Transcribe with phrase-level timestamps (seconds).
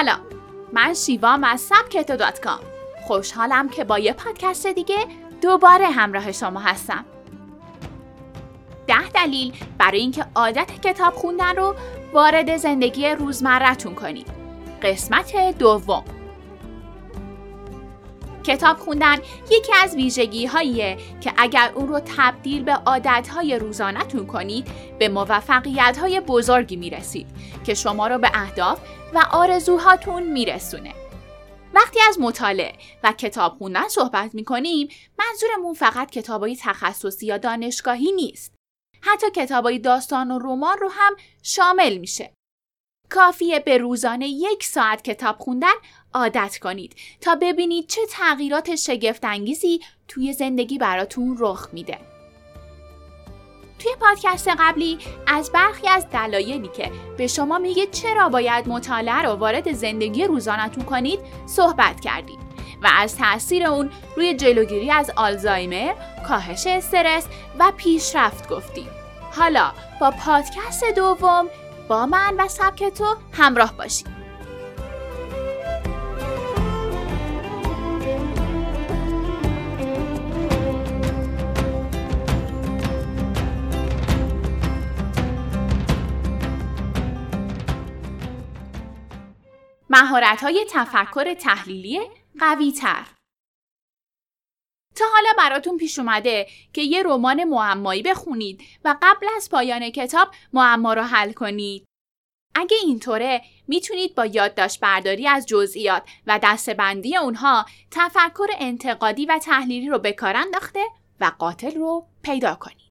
[0.00, 0.20] سلام
[0.72, 2.60] من شیوام از سبکتو دات کام.
[3.06, 4.96] خوشحالم که با یه پادکست دیگه
[5.42, 7.04] دوباره همراه شما هستم.
[8.86, 11.74] ده دلیل برای اینکه عادت کتاب خوندن رو
[12.12, 14.26] وارد زندگی روزمرتون کنید.
[14.82, 16.04] قسمت دوم.
[18.44, 19.16] کتاب خوندن
[19.50, 24.68] یکی از ویژگی هاییه که اگر اون رو تبدیل به عادت های روزانهتون کنید
[24.98, 27.26] به موفقیت های بزرگی می‌رسید
[27.64, 28.80] که شما رو به اهداف
[29.14, 30.94] و آرزوهاتون میرسونه.
[31.74, 38.54] وقتی از مطالعه و کتاب خوندن صحبت می‌کنیم منظورمون فقط کتابای تخصصی یا دانشگاهی نیست.
[39.00, 42.32] حتی کتابای داستان و رمان رو هم شامل میشه.
[43.10, 45.74] کافیه به روزانه یک ساعت کتاب خوندن
[46.14, 51.98] عادت کنید تا ببینید چه تغییرات شگفتانگیزی توی زندگی براتون رخ میده.
[53.78, 59.30] توی پادکست قبلی از برخی از دلایلی که به شما میگه چرا باید مطالعه رو
[59.30, 62.38] وارد زندگی روزانهتون کنید صحبت کردیم
[62.82, 65.94] و از تاثیر اون روی جلوگیری از آلزایمر،
[66.28, 67.26] کاهش استرس
[67.58, 68.88] و پیشرفت گفتیم.
[69.32, 71.48] حالا با پادکست دوم
[71.88, 74.19] با من و سبک تو همراه باشید.
[90.00, 92.00] مهارت های تفکر تحلیلی
[92.38, 93.06] قوی تر
[94.96, 100.28] تا حالا براتون پیش اومده که یه رمان معمایی بخونید و قبل از پایان کتاب
[100.52, 101.84] معما رو حل کنید؟
[102.54, 109.88] اگه اینطوره می‌تونید با یادداشت برداری از جزئیات و دستبندی اونها تفکر انتقادی و تحلیلی
[109.88, 110.84] رو به کار انداخته
[111.20, 112.90] و قاتل رو پیدا کنید.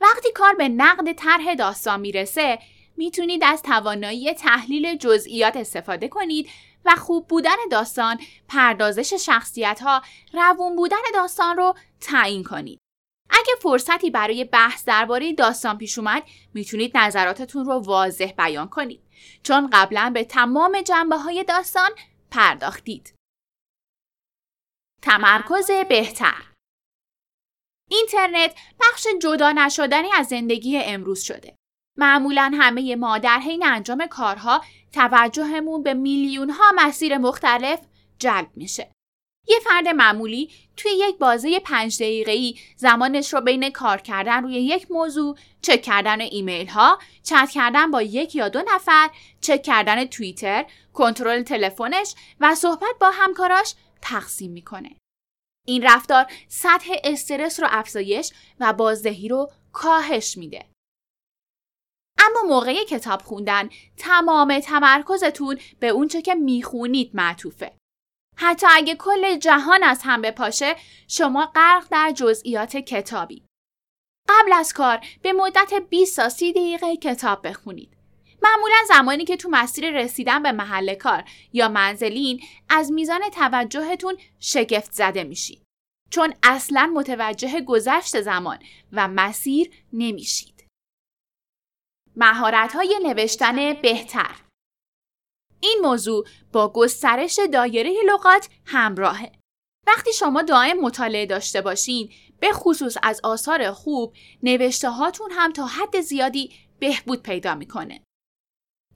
[0.00, 2.58] وقتی کار به نقد طرح داستان می‌رسه
[2.98, 6.50] می‌تونید از توانایی تحلیل جزئیات استفاده کنید
[6.84, 12.78] و خوب بودن داستان، پردازش شخصیت ها، روون بودن داستان رو تعیین کنید.
[13.30, 16.22] اگه فرصتی برای بحث درباره داستان پیش اومد
[16.54, 19.02] می‌تونید نظراتتون رو واضح بیان کنید
[19.42, 21.90] چون قبلا به تمام جنبه های داستان
[22.30, 23.14] پرداختید.
[25.02, 26.44] تمرکز بهتر
[27.90, 31.57] اینترنت بخش جدا نشدنی از زندگی امروز شده.
[31.98, 37.80] معمولا همه ما در حین انجام کارها توجهمون به میلیون ها مسیر مختلف
[38.18, 38.90] جلب میشه.
[39.48, 44.90] یه فرد معمولی توی یک بازه پنج دقیقه‌ای زمانش رو بین کار کردن روی یک
[44.90, 49.10] موضوع، چک کردن ایمیل ها، چت کردن با یک یا دو نفر،
[49.40, 54.96] چک کردن توییتر، کنترل تلفنش و صحبت با همکاراش تقسیم می‌کنه.
[55.66, 60.66] این رفتار سطح استرس رو افزایش و بازدهی رو کاهش میده.
[62.28, 67.72] اما موقع کتاب خوندن تمام تمرکزتون به اونچه که می‌خونید معطوفه.
[68.36, 70.76] حتی اگه کل جهان از هم بپاشه
[71.08, 73.44] شما غرق در جزئیات کتابی.
[74.28, 77.96] قبل از کار به مدت 20 تا 30 دقیقه کتاب بخونید.
[78.42, 84.92] معمولا زمانی که تو مسیر رسیدن به محل کار یا منزلین از میزان توجهتون شگفت
[84.92, 85.62] زده میشید.
[86.10, 88.58] چون اصلا متوجه گذشت زمان
[88.92, 90.57] و مسیر نمیشید.
[92.20, 94.36] های نوشتن بهتر
[95.60, 99.32] این موضوع با گسترش دایره لغات همراهه.
[99.86, 105.66] وقتی شما دائم مطالعه داشته باشین به خصوص از آثار خوب نوشته هاتون هم تا
[105.66, 108.02] حد زیادی بهبود پیدا می‌کنه.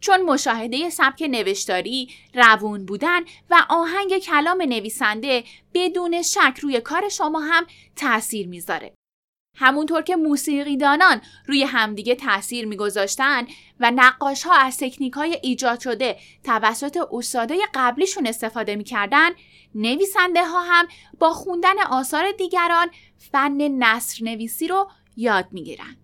[0.01, 5.45] چون مشاهده سبک نوشتاری، روون بودن و آهنگ کلام نویسنده
[5.75, 7.67] بدون شک روی کار شما هم
[7.97, 8.95] تأثیر می‌ذاره.
[9.57, 13.47] همونطور که موسیقیدانان روی همدیگه تاثیر میگذاشتن
[13.81, 19.31] و نقاش ها از تکنیک های ایجاد شده توسط استادای قبلیشون استفاده می‌کردن
[19.75, 22.91] نویسنده ها هم با خوندن آثار دیگران
[23.33, 25.97] فن نصر نویسی رو یاد می‌گیرن.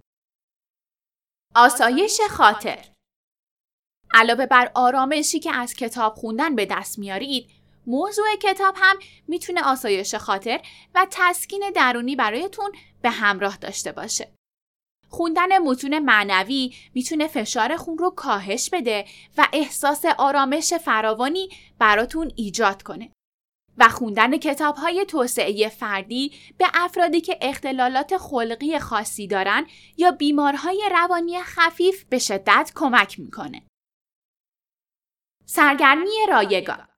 [1.55, 2.85] آسایش خاطر
[4.15, 7.51] علاوه بر آرامشی که از کتاب خوندن به دست میارید
[7.89, 8.99] موضوع کتاب هم
[9.29, 10.61] می‌تونه آسایش خاطر
[10.95, 14.33] و تسکین درونی برایتون به همراه داشته باشه.
[15.09, 19.05] خوندن متون معنوی می‌تونه فشار خون رو کاهش بده
[19.39, 21.49] و احساس آرامش فراوانی
[21.79, 23.13] براتون ایجاد کنه.
[23.79, 30.89] و خوندن کتاب های توسعه فردی به افرادی که اختلالات خلقی خاصی دارن یا بیمارهای
[30.93, 33.63] روانی خفیف به شدت کمک می‌کنه.
[35.47, 36.89] سرگرمی رایگان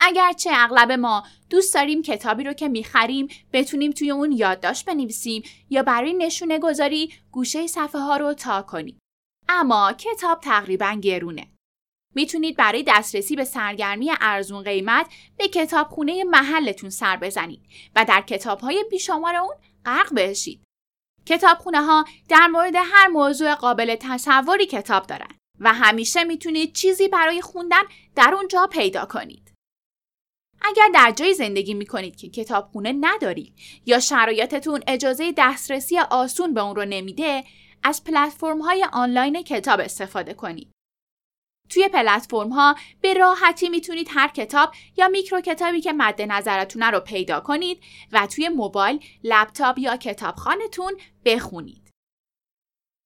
[0.00, 5.82] اگرچه اغلب ما دوست داریم کتابی رو که می‌خریم بتونیم توی اون یادداشت بنویسیم یا
[5.82, 8.98] برای نشونه گذاری گوشه صفحه ها رو تا کنیم.
[9.48, 11.46] اما کتاب تقریبا گرونه.
[12.14, 15.06] می‌تونید برای دسترسی به سرگرمی ارزون قیمت
[15.36, 17.62] به کتابخونه محلتون سر بزنید
[17.96, 19.54] و در کتابهای بیشمار اون
[19.84, 20.62] غرق بشید.
[21.26, 25.28] کتابخونه ها در مورد هر موضوع قابل تصوری کتاب دارن
[25.60, 27.82] و همیشه می‌تونید چیزی برای خوندن
[28.16, 29.47] در اونجا پیدا کنید.
[30.62, 33.54] اگر در جایی زندگی می کنید که کتابخونه ندارید
[33.86, 37.44] یا شرایطتون اجازه دسترسی آسون به اون رو نمیده،
[37.82, 40.72] از پلتفرم های آنلاین کتاب استفاده کنید.
[41.70, 47.00] توی پلتفرم ها به راحتی می‌تونید هر کتاب یا میکرو کتابی که مد نظرتونه رو
[47.00, 47.80] پیدا کنید
[48.12, 50.92] و توی موبایل، لپتاپ یا کتابخانهتون
[51.24, 51.90] بخونید.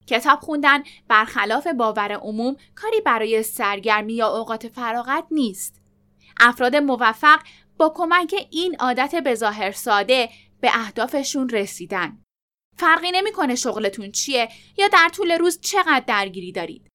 [0.07, 5.82] کتاب خوندن برخلاف باور عموم کاری برای سرگرمی یا اوقات فراغت نیست.
[6.39, 7.39] افراد موفق
[7.77, 10.29] با کمک این عادت بظاهر ساده
[10.61, 12.23] به اهدافشون رسیدن.
[12.77, 16.87] فرقی نمی‌کنه شغلتون چیه یا در طول روز چقدر درگیری دارید.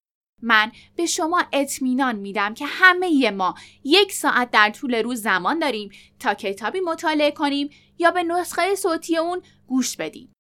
[0.43, 3.55] من به شما اطمینان میدم که همه ما
[3.85, 5.91] یک ساعت در طول روز زمان داریم
[6.21, 10.33] تا کتابی مطالعه کنیم یا به نسخه صوتی اون گوش بدیم.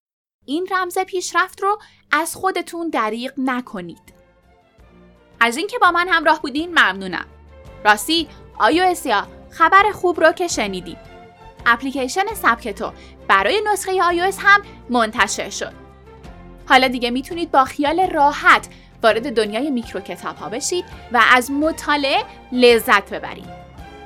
[0.46, 1.78] این رمز پیشرفت رو
[2.10, 4.14] از خودتون دریغ نکنید.
[5.40, 7.26] از اینکه با من همراه بودین ممنونم.
[7.84, 8.94] راستی آیو
[9.50, 10.98] خبر خوب رو که شنیدید.
[11.66, 12.92] اپلیکیشن سبکتو
[13.28, 15.72] برای نسخه iOS هم منتشر شد.
[16.68, 18.68] حالا دیگه می‌تونید با خیال راحت
[19.02, 23.48] وارد دنیای میکرو کتاب ها بشید و از مطالعه لذت ببرید.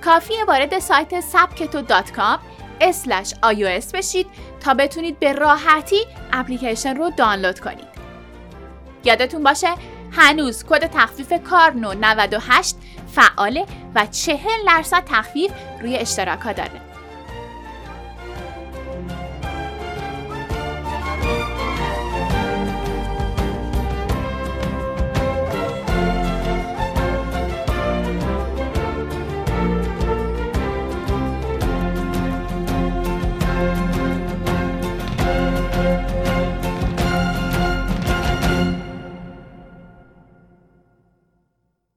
[0.05, 2.39] کافیه وارد سایت sabketo.com
[3.43, 4.27] iOS بشید
[4.61, 7.93] تا بتونید به راحتی اپلیکیشن رو دانلود کنید.
[9.05, 9.69] یادتون باشه
[10.13, 12.77] هنوز کد تخفیف کارنو 98
[13.15, 16.81] فعاله و 40 درصد تخفیف روی اشتراک ها داره.